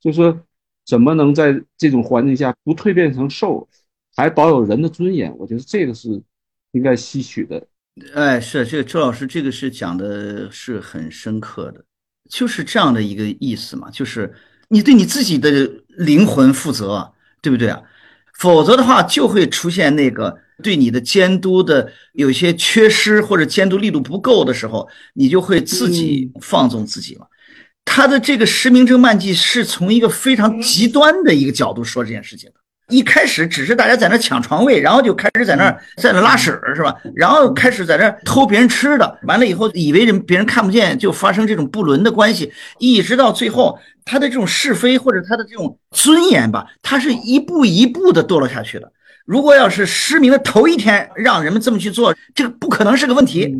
[0.00, 0.40] 就是说
[0.86, 3.68] 怎么能在这种环境下不蜕变成兽，
[4.16, 5.30] 还保有人的尊严？
[5.36, 6.08] 我觉得这个是
[6.72, 7.62] 应该吸取的。
[8.14, 11.84] 哎，是这个周老师，这个是讲的是很深刻的，
[12.30, 14.32] 就是这样的一个意思嘛，就是
[14.68, 15.50] 你对你自己的
[15.88, 17.80] 灵魂负责，对不对啊？
[18.38, 20.38] 否则的话，就会出现那个。
[20.60, 27.28] 对你的监督的有些缺失或者监督力度不够的时候，你就会自己放纵自己了。
[27.84, 32.57] 他的这个《实名制漫记》是从一个非常极端的一个角度说这件事情的。
[32.88, 36.94] 一开始只是大家在那抢床位，然后就开始在那在那拉屎是吧？
[37.14, 48.90] 然后开始在那偷别人吃的，完了以后以为人别人看不见，就发生这种不伦的关系，一直到最后他的这种是非或者他的这种尊严吧，他是一步一步的堕落下去的。
[49.26, 53.54] 如果要是失明的头一天让人们这么去做，这个不可能是个问题。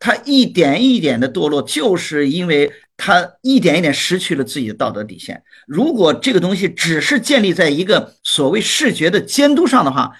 [0.00, 5.40] 他一点一点的堕落，就是因为他一点一点失去了自己的道德底线。
[5.68, 10.10] 如果这个东西只是建立在一个所谓视觉的监督上的话，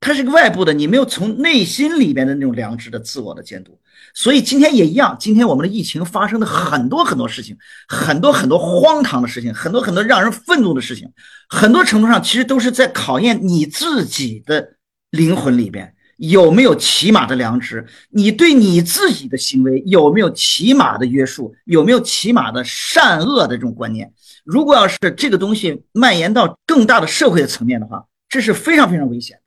[0.00, 3.78] 它是个外部的，你没有从内心里边的那种良知的自我的监督。
[4.14, 11.06] 所以今天也一样，今天我们的疫情发生的很多很多事情，很多很多荒唐的事情，很多很多让人愤怒的事情，
[11.48, 14.76] 很多程度上其实都是在考验你自己的
[15.10, 24.12] 灵魂里边有没有起码的良知，你对你自己的行为有没有起码的约束，有没有起码的善恶的这种观念。
[24.44, 29.38] 如果要是这个东西蔓延到更大的社会的层面的话，这是非常非常危险。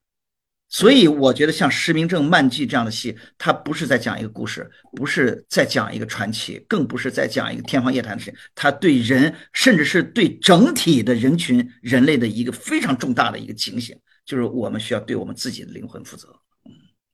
[0.67, 8.39] 所以我觉得像《实名证漫记》这样的戏，它不是在讲一个故事，不是在讲一个传奇，更不是在讲一个天方夜谭的事情。
[8.55, 16.27] 它对人，甚至是对整体的人群、人类的一个非常重大的一个警醒，就是我们需要对我们自己的灵魂负责。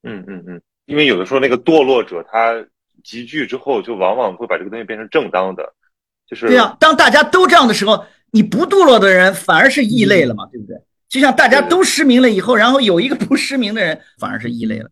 [0.04, 2.66] 嗯嗯嗯，因为有的时候那个堕落者他
[3.04, 5.74] 集聚之后，就往往会把这个东西变成正当的，
[6.28, 6.76] 就是对啊。
[6.80, 10.76] 当大家都这样的时候，你不堕落的人反而是异类了嘛，对不对？
[11.10, 14.90] 就像大家都失明了以后，然后有一个不失明的人，反而是异类了。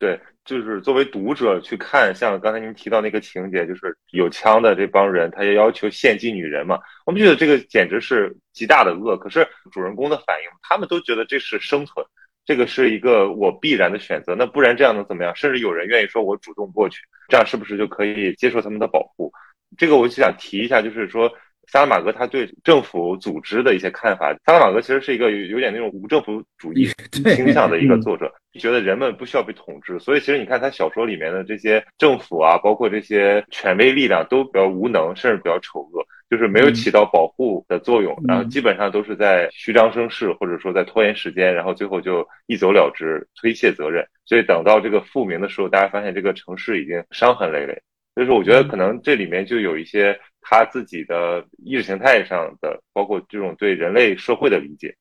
[0.00, 6.78] 对，就是作为读者去看，像刚才您提到那个情节，就是有枪的这帮人，他也要求献祭女人嘛。
[7.06, 9.16] 我们觉得这个简直是极大的恶。
[9.16, 12.04] 可是主人公的反应，他们都觉得这是生存，
[12.50, 14.34] 这个是一个我必然的选择。
[14.34, 15.32] 那不然这样能怎么样？
[15.36, 19.32] 甚至有人愿意说我主动过去，这样是不是就可以接受他们的保护？
[19.78, 21.30] 这个我就想提一下，就是说。
[21.70, 24.34] 萨拉玛戈他对政府组织的一些看法。
[24.44, 26.88] 萨拉玛戈其实是一个有有点那种无政府主义
[27.34, 29.98] 倾向的一个作者，觉得人们不需要被统治。
[30.00, 36.04] 所以其实你看他小说里面的这些政府啊，包括这些权威力量都比较无能，甚至比较丑恶。
[36.30, 44.06] 就是没有起到保护的作用，然后基本上都是在虚张声势，或者说在拖延时间，然后最后就一走了之，推卸责任。
[44.24, 47.76] 所以等到这个复明的时候，大家发现这个城市已经伤痕累累。
[48.14, 54.96] 所以说，我觉得可能这里面就有一些他自己的意识形态上的，包括这种对人类社会的理解。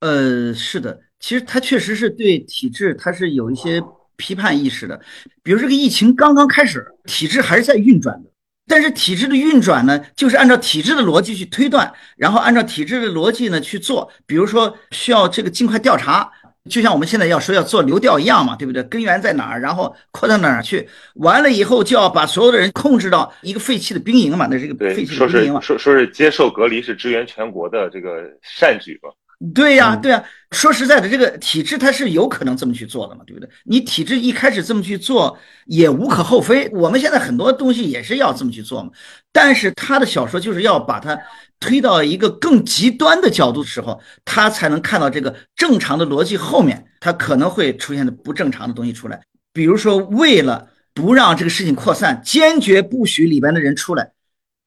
[0.00, 3.82] 呃，是的，其实他确实是对体制他是有一些
[4.16, 5.00] 批判意识的。
[5.42, 8.30] 比如这个疫情刚刚开始，体制还是在运转的。
[8.68, 14.12] 但是体制的运转呢，就是按照体制的逻辑去推断，然后按照体制的逻辑呢去做。
[14.26, 16.28] 比如说需要这个尽快调查，
[16.68, 18.82] 就像我们现在要说要做流调一样嘛，对不对？
[18.84, 20.88] 根源在哪儿，然后扩到哪儿去？
[21.14, 25.60] 完了以后就要把所有的人控制到一个废弃的兵营嘛，那是一个废弃的兵营嘛。
[25.60, 29.08] 说说是接受隔离是支援全国的这个善举吧。
[29.54, 30.24] 对呀，对呀。
[30.52, 33.48] 说实在的，这个体制它是有可能这么去做的嘛，对不对？
[33.64, 36.68] 你体制一开始这么去做也无可厚非。
[36.70, 38.90] 我们现在很多东西也是要这么去做嘛。
[39.32, 41.18] 但是他的小说就是要把它
[41.60, 49.20] 推到一个更极端的角度的时候，他才能看到这个正常的逻辑后面，他可能会出现的不正常的东西出来。
[49.52, 54.12] 比如说，为了不让这个事情扩散，坚决不许里边的人出来，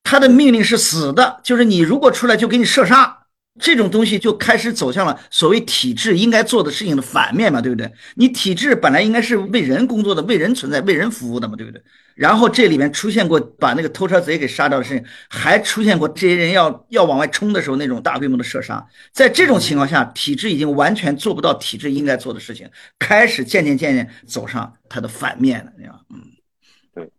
[0.04, 3.19] 他的命令是死的，就是你如果出来就给你射杀。
[3.60, 7.92] 这种东西就开始走向了所谓体制应该做的事情的反面嘛，对不对？
[8.16, 11.82] 你体制本来应该是为人工作的、为人存在、为人服务的嘛，对不对？
[12.16, 18.86] 然后这里面出现过把那个偷车贼给杀掉的事情，还出现过这些人要要往外冲的时候那种大规模的射杀。
[19.12, 26.06] 在这种情况下，体制已经完全做不到体制应该做的事情，开始渐渐渐渐走上它的反面了，这样。
[26.10, 26.22] 嗯，
[26.94, 27.10] 对。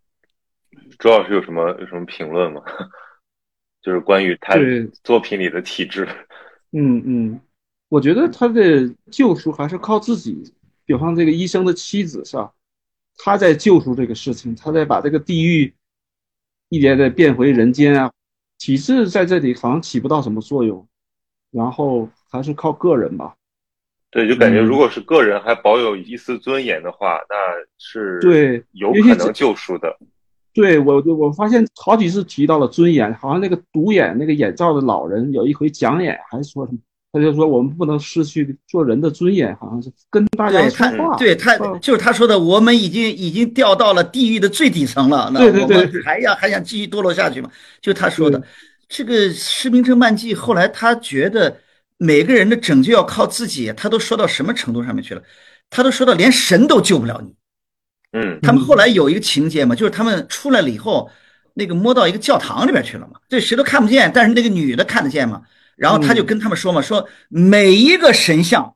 [0.99, 2.61] 周老师有什么有什么评论吗？
[3.81, 4.57] 就是关于他
[5.03, 6.07] 作品里的体制。
[6.73, 7.41] 嗯嗯，
[7.89, 10.55] 我觉得他的救赎还是靠自己。
[10.85, 12.53] 比方这个医生的妻子是吧？
[13.17, 15.75] 他在救赎这个事情，他在把这个地狱
[16.69, 18.11] 一点点变回人间啊。
[18.59, 20.87] 体制在这里好像起不到什么作用，
[21.51, 23.35] 然后还是靠个人吧。
[24.11, 27.37] 对，就感觉如果是个人还保有一丝尊严的话，那
[27.79, 29.97] 是对有可能救赎的。
[30.53, 36.79] 对我，我发现好几次提到了尊严，好像那个独眼那个眼罩的老人有一回讲演还说什么，
[37.13, 41.17] 他就说我们不能失去做人的尊严，好像是跟大家说话。
[41.17, 47.51] 对他就是他说的，我们已经已经掉到了地狱的最底层了，那我们还要还想继续堕落下去吗？
[47.81, 48.43] 就他说的
[48.89, 51.57] 这个《施明正漫记》，后来他觉得
[51.97, 55.23] 每个人的拯救要靠自己，他都说到什么程度上面去了？
[55.69, 57.33] 他都说到连神都救不了你。
[58.13, 61.09] 嗯，他们后来有一个情节嘛，就是他们出来了以后，
[61.55, 65.43] 那个摸到一个教堂里边去了嘛，这谁都看不见，但是那个女的看得见嘛。
[65.77, 68.75] 然后他就跟他们说嘛，说每一个神像，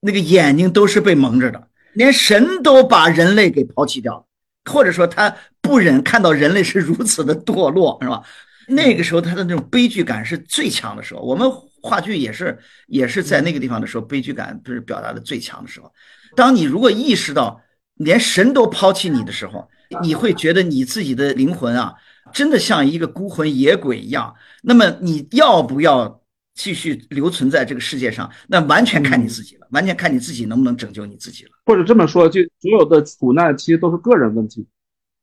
[0.00, 4.26] 那个眼睛都是被蒙着的，连神都把人类给抛弃掉了，
[4.70, 8.22] 或者说他不忍看到人类是如此的堕落，是吧？
[8.68, 11.22] 那个时候他的那种悲剧感是最强的时候。
[11.22, 12.58] 我们话剧也是
[12.88, 15.90] 也是在那个地方的时候，悲剧感不是表达的最强的时候。
[16.36, 17.62] 当你如果意识到。
[17.96, 19.68] 连神都抛弃你的时候，
[20.02, 21.94] 你会觉得你自己的灵魂啊，
[22.32, 24.34] 真的像一个孤魂野鬼一样。
[24.62, 26.22] 那么你要不要
[26.54, 28.30] 继续留存在这个世界上？
[28.48, 31.50] 那完全看你自己了，完全看你自己能不能拯救你自己了。
[31.64, 34.66] 或者这么说，就所有的苦难其实都是个人问题，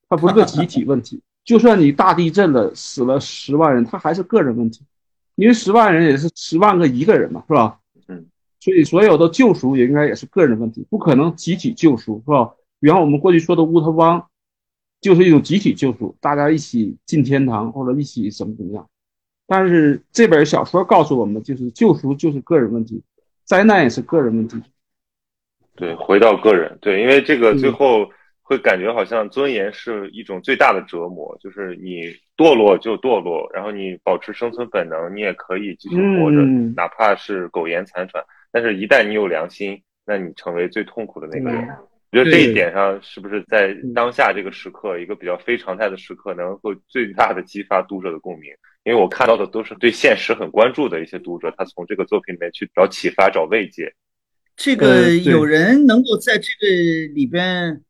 [0.10, 1.22] 它不是个集体问题。
[1.44, 4.82] 就算你大地震了，死了十万人，它还是个人问题，
[5.36, 7.80] 因为十万人也是十万个一个人嘛，是吧？
[8.08, 8.26] 嗯。
[8.62, 12.50] 所以所有的救赎也应该也是个人问题，不可能集体救赎，是吧？
[12.84, 14.28] 比方我们过去说的乌托邦，
[15.00, 18.86] 就是一种集体救赎，大家一起进天堂或者一起怎么怎么样。
[19.48, 23.02] 但是这本小说告诉我们，就是救赎就是个人问题，
[23.46, 24.62] 灾难也是个人问题。
[25.78, 28.06] 对，回到个人，对，因为这个最后
[28.42, 32.02] 会感觉好像尊严是一种最大的折磨，就是你
[32.36, 36.42] 堕落就堕落，然后你保持生存本能，你也可以继续活着，
[36.76, 38.22] 哪怕是苟延残喘。
[38.52, 41.66] 但是，一旦你有良心，那你成为最痛苦的那个人。
[42.14, 48.52] 我觉得这一点上，是不是在当下这个时刻，一个比较非常态的时刻，能够最大的激发读者的共鸣？
[48.84, 53.92] 因为我看到的都是对现实很关注的一些读者，他从这个作品里面去找启发、找慰藉。
[54.56, 57.82] 这个有人能够在这个里边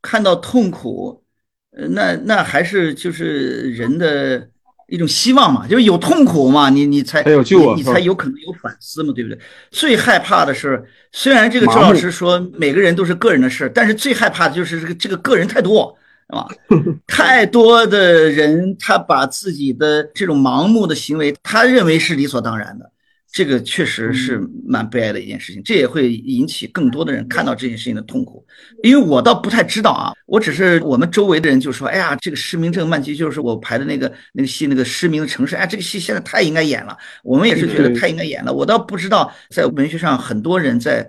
[0.00, 1.24] 看到痛苦，
[1.72, 4.48] 呃，那那还是就是人的。
[4.88, 9.38] 一种希望嘛，就是有痛苦嘛，你你才有救你才有可能有反思嘛，对不对？
[9.70, 15.96] 最害怕的是，虽然这个周老师说每个人都是个人的事，但是最害怕的就是这个这个个人太多，
[16.30, 16.46] 是吧？
[17.06, 22.90] 太多的人他把自己的这种盲目的行为，他认为是理所当然的。
[23.30, 28.46] 这个确实是蛮悲哀的一件事情，这也会引起更多的人看到这件事情的痛苦。
[28.82, 38.50] 因为我倒不太知道啊，我只是我们周围的人就说：“哎呀，这个失明症慢期就是我排的那个那个戏，那个失明的城市，哎，这个戏现在太应该演了。”我们也是觉得太应该演了。
[38.50, 41.06] 我倒不知道，在文学上很多人在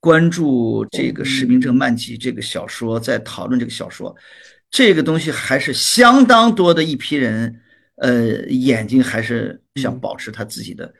[0.00, 4.14] 关注这个失明症慢期这个小说，在讨论这个小说，
[4.68, 7.60] 这个东西还是相当多的一批人，
[7.98, 10.92] 呃，眼睛还是想保持他自己的。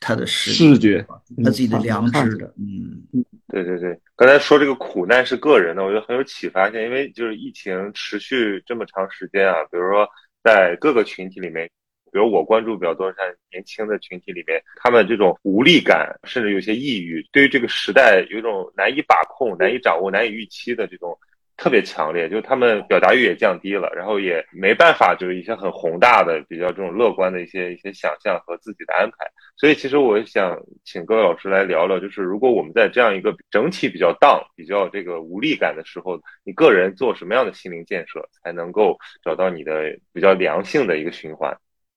[0.00, 1.04] 他的视觉，
[1.44, 3.02] 他自己的良知的，嗯，
[3.48, 10.08] 对对对，刚才说这个苦难是个人的，我觉得很有启发性，因为就是疫情持续这么长时间啊，比如说
[10.42, 11.66] 在各个群体里面，
[12.10, 21.16] 比如我关注比较多像年轻的群体里面，他们这种无力感，甚至有些抑郁，对于这个时代有一种难以把控、难以掌握、难以预期的这种。
[21.56, 29.16] 特别强烈，就是他们表达欲也降低了，然后也没办法，就是一些很宏大的、比较这种乐观的一些一些想象和自己的安排。
[29.56, 41.56] 所以，其实我想请各位老师来聊聊，就是如果我们在这样一个整体比较 down、比较这个无力感的时候，你个人做什么样的心灵建设，才能够找到你的比较良性的一个循环？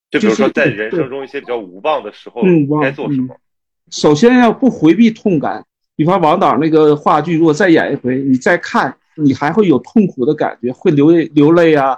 [0.09, 2.43] 就比如说，在人生中一些比较无望的时候，
[2.81, 3.35] 该做什么？
[3.91, 5.65] 首先要不回避痛感，
[5.97, 8.95] 比方王导那个话剧，如果再演一回，你再看。
[9.21, 11.97] 你还会有痛苦的感觉，会流流泪啊，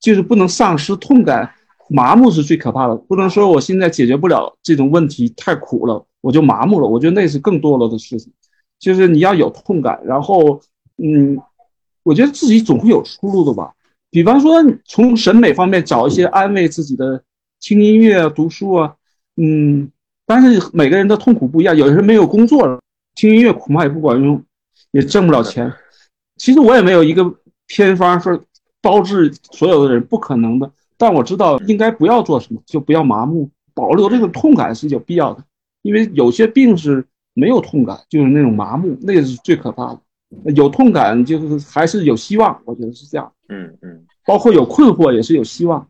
[0.00, 1.50] 就是不能丧失痛感，
[1.88, 2.94] 麻木是最可怕的。
[2.96, 6.88] 不能说我现在解决不了这种问题，太苦了，我就麻木了。
[6.88, 8.32] 我觉得那是更多了的事情，
[8.78, 10.60] 就是你要有痛感，然后，
[10.96, 11.38] 嗯，
[12.02, 13.72] 我觉得自己总会有出路的吧。
[14.10, 17.22] 比方说从审美方面找一些安慰自己的，
[17.60, 18.94] 听音乐啊，读书啊，
[19.36, 19.90] 嗯，
[20.26, 22.80] 但是每个人的痛苦不一样，有的人没有工作，
[23.14, 24.42] 听音乐恐怕也不管用，
[24.90, 25.72] 也挣不了钱。
[26.36, 27.34] 其实我也没有一个
[27.66, 28.40] 偏方说
[28.80, 30.70] 包治所有的人，不可能的。
[30.96, 35.44] 但我知道应该不要做什么，就不要麻木，保留这个痛感是有必要的。
[35.82, 37.04] 因为有些病是
[37.34, 40.00] 没有痛感，就是那种麻木，那个是最可怕的。
[40.54, 43.32] 有痛感就是还是有希望，我觉得是这样。
[43.48, 45.88] 嗯嗯，包括有困惑也是有希望。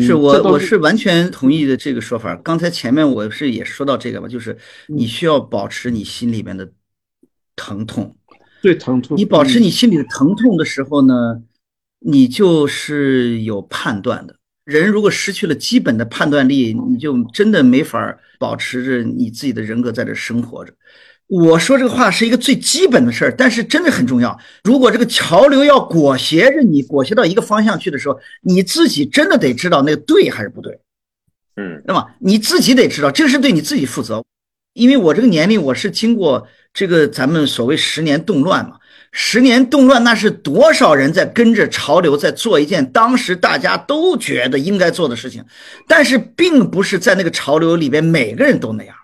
[0.00, 2.34] 是我我是完全同意的这个说法。
[2.36, 6.72] 刚才前面我是也说到这个吧，就是你需要保持你心里面的
[7.54, 8.16] 疼痛。
[8.64, 11.42] 最疼痛，你保持你心里的疼痛的时候呢，
[11.98, 14.36] 你就是有判断的。
[14.64, 20.72] 人如果失去了基本的判断力，你就真的没法保持着你自己的人格在这生活着。
[21.26, 24.38] 我说这个话是一个最基本的事儿，但是真的很重要。
[24.62, 30.80] 如果这个潮流要裹挟着你，裹挟到一个方向去的时候，你自己真的得知道那个对还是不对。
[31.56, 34.24] 嗯，那么你自己得知道，这是对你自己负责。
[34.72, 36.48] 因为我这个年龄，我是经过。
[36.74, 38.78] 这个咱们所谓十年动乱嘛，
[39.12, 45.44] 十年动乱那是多少人在跟着潮流在做一件当时大家都觉得应该做的事情，
[45.86, 48.96] 但是并不是在那个潮流里边每个人都那样，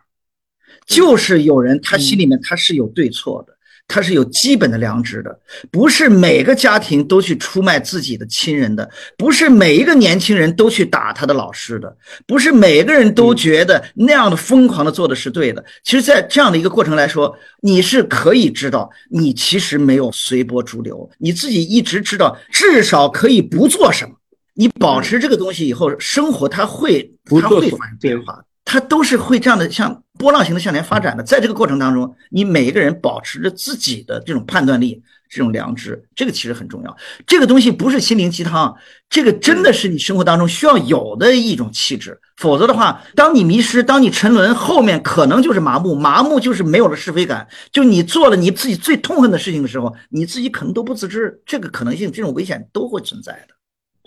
[0.85, 3.57] 就是有人他心里面他是有对错的。
[3.91, 5.37] 他是有基本的良知的，
[5.71, 8.89] 不是每个家庭都去出卖自己的亲人的，
[9.19, 15.65] 不是每一个年轻人都去打他的老师的，不是每个人都觉得那样的疯狂的做的是对的。
[15.83, 24.15] 其实，在这样的一个过程来说，你是可以知道，你其实没有随波逐流，你自己一直知道，至少可以不做什么。
[24.55, 28.41] 你保持这个东西以后，生活它会它会发生变化。
[28.65, 31.23] 它都是会这样的，像波浪形的向前发展的。
[31.23, 36.97] 在这个过程当中，你每一个人保持着自己的这种判断力、这种良知，这个其实很重要。
[37.27, 38.77] 这个东西不是心灵鸡汤，
[39.09, 42.21] 这个真的是你生活当中需要有的一种气质。
[42.37, 47.49] 否则的话，当你迷失、当你沉沦，后面可能就是麻木，麻木就是没有了是非感。
[47.73, 53.55] 就你做了你自己最痛恨的事情的时候，你自己可能都不自知，这个可能性、这种危险都会存在的。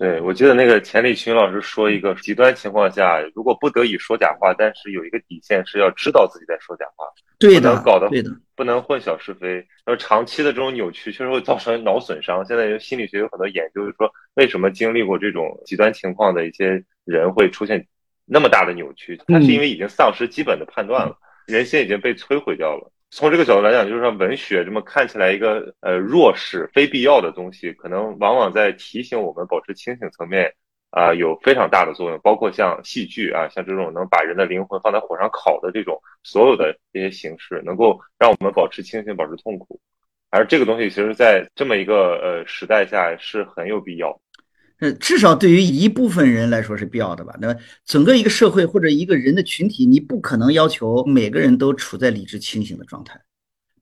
[0.04, 7.06] 对，我记得那个钱理群老师说，一个极端情况下，如果不得已说假话，但是有一个底线是要知道自己在说假话，
[7.40, 9.66] 对的，搞得对的，不能混淆是非。
[9.86, 12.44] 然后长期的这种扭曲，确实会造成脑损伤。
[12.46, 17.88] 现在心理学有很多研究，说为什么经历过这种极端情况的一些人会出现
[18.26, 21.16] 那么大的扭曲，他是因为已经丧失基本的判断了，
[21.48, 22.92] 人心已经被摧毁掉了。
[23.16, 30.52] 从这个角度来讲，就是说文学这么看起来一个呃弱势、非必要的东西，可能往往在提醒我们保持清醒层面
[30.90, 32.20] 啊有非常大的作用。
[32.24, 39.80] 包括像戏剧啊，像这种能把人的灵魂放在火上烤的这种所有的这些形式，能够让我们保持清醒、保持痛苦。
[40.32, 44.20] 而这个东西，其实在这么一个呃时代下是很有必要。
[44.84, 47.34] 呃，至少对于一部分人来说是必要的吧？
[47.40, 47.56] 那
[47.86, 53.18] 整个一个社会或者一个人的群体，你不可能要求每个人都处在理智清醒的状态，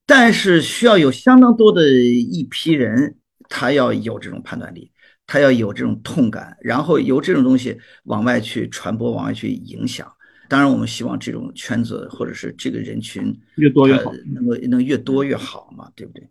[0.06, 3.16] 但是需要有相当多的一批人，
[3.48, 4.92] 他要有这种判断力，
[5.26, 10.06] 他要有这种痛感，然后由这种东西往外去传播，往外去影响。
[10.48, 16.28] 当然，我们希望这种圈子或者是这个人群越多越好呃能够能越多越好嘛，对不对？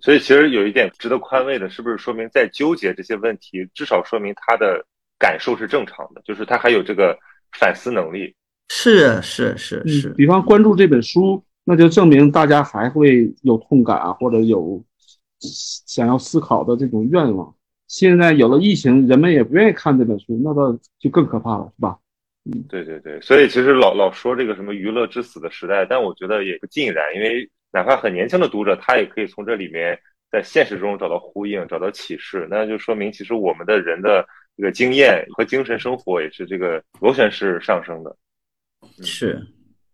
[0.00, 4.84] 所以其实有一点值得宽慰的，是不是说明在纠结这些问题，至少说明他的
[5.18, 7.18] 感受是正常的，就是他还有这个
[7.58, 8.34] 反思能力。
[8.68, 14.82] 是是是是嗯，，比方关注这本书，那就证明大家还会有痛感啊，或者有
[15.40, 17.54] 想要思考的这种愿望。
[17.88, 21.98] 现在有了疫情，人们也不愿意看这本书，那倒就更可怕了，是吧？
[22.44, 29.98] 嗯对对对，所以其实老老说这个什么娱乐至死的时代，但我觉得也不尽然，因为哪怕很年轻的读者，他也可以从这里面
[30.30, 34.24] 在现实中找到呼应，找到启示，那就说明其实我们的人的
[34.56, 38.16] 这个经验和精神生活也是这个螺旋式上升的。
[39.02, 39.40] 是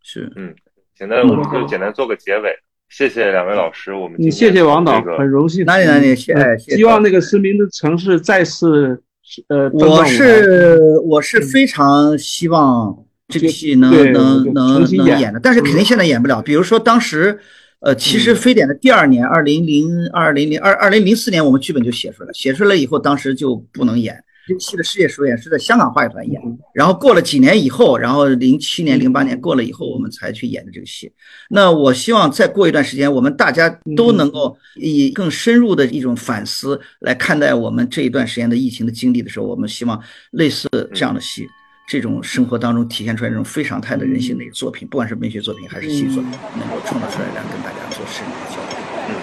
[0.03, 0.55] 是，嗯
[0.97, 2.57] 行，那我们就简单做个结尾，
[2.89, 5.65] 谢谢两位老师，我们你今天谢谢王导这，个很荣幸。
[5.65, 6.77] 哪里哪里，谢嗯谢谢。
[6.77, 9.03] 希望那个失明的城市再次
[9.49, 16.41] 呃我是我是非常希望这个戏能能能能演的，但是肯定现在演不了。
[16.41, 17.39] 比如说当时，
[17.87, 24.21] 呃，其实嗯非典的第二年，二零零二零零二二零零四年，我们剧本就写出来了，写出来以后，当时就不能演。
[24.49, 31.13] 这个戏的世界首演是在香港话剧团演，嗯然后过了几年以后，然后零七年、零八年过了以后，我们才去演的这个戏。
[31.49, 41.45] 那我希望再过一段时间，我们大家都能够以更深入的一种反思来看待我们这一段时间的疫情的经历的时候，我们希望类似这样的戏，
[41.89, 47.61] 这种生活当中体现出来这种非常态的人性的一个作品，不管是文学作品还是戏剧作品，能够创造出来，来跟
[48.07, 48.79] 大家做深入的交流。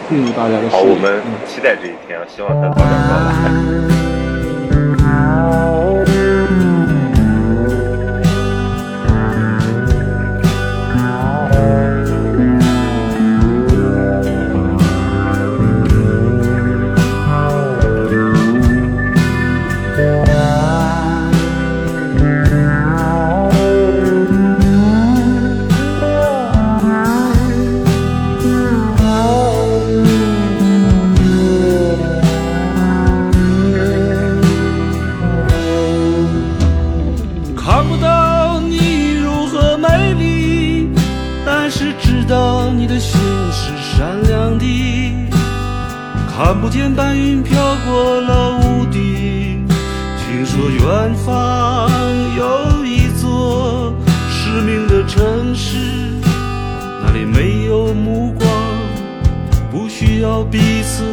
[0.10, 4.13] 进入大家的好，我们期待这一天，希望他早点到来。
[60.44, 61.04] 彼此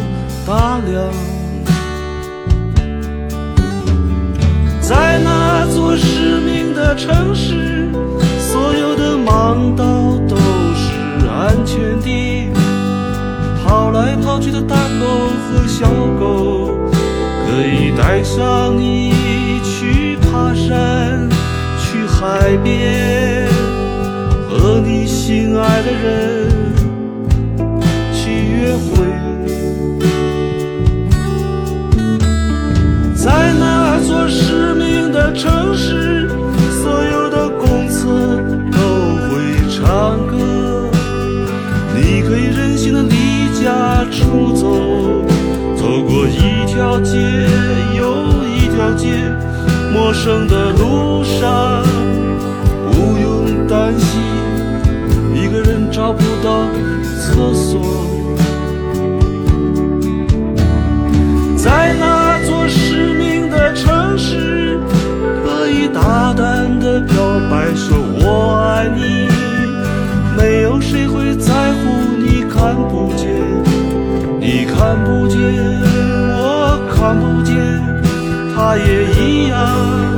[0.47, 1.13] 打量。
[4.81, 7.89] 在那座失明的城市，
[8.39, 9.85] 所有的盲道
[10.29, 10.37] 都
[10.75, 12.49] 是安全的。
[13.65, 15.07] 跑来跑去的大狗
[15.47, 16.77] 和小狗，
[17.47, 19.13] 可以带上你
[19.63, 21.29] 去爬山，
[21.79, 23.49] 去海边，
[24.49, 26.51] 和你心爱的人
[28.13, 29.10] 去约会。
[35.33, 36.29] 城市，
[36.83, 38.09] 所有的公厕
[38.73, 38.79] 都
[39.29, 39.31] 会
[39.71, 40.91] 唱歌。
[41.95, 45.25] 你可以任性的离家出走，
[45.77, 47.17] 走过一条街
[47.97, 48.03] 又
[48.45, 49.07] 一条街，
[49.93, 51.83] 陌生的路上，
[52.91, 54.21] 不用担心
[55.35, 56.67] 一个人找不到
[57.19, 58.10] 厕所。
[74.81, 75.39] 看不见，
[76.39, 77.55] 我看不见，
[78.57, 80.10] 他也一样。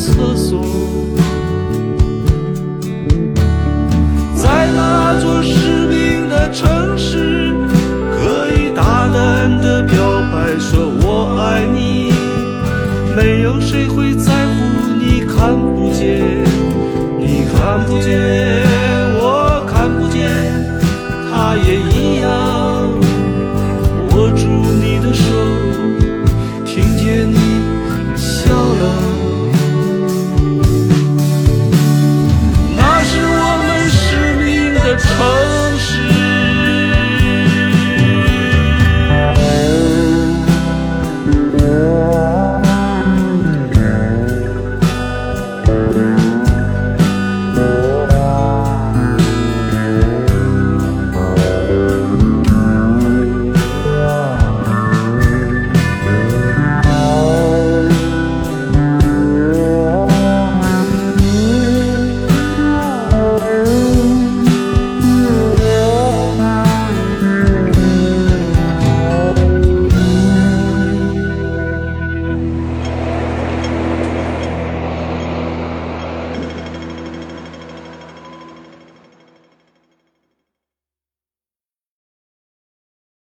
[0.00, 0.39] So.